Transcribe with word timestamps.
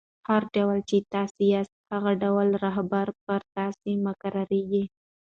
هر 0.29 0.41
ډول، 0.55 0.79
چي 0.89 0.97
تاسي 1.13 1.43
یاست؛ 1.53 1.75
هغه 1.93 2.11
ډول 2.23 2.47
رهبران 2.65 3.17
پر 3.25 3.41
تاسي 3.55 3.91
مقررېږي. 4.05 4.83